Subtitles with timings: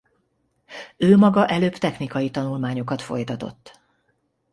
[0.97, 3.79] Ő maga előbb technikai tanulmányokat folytatott.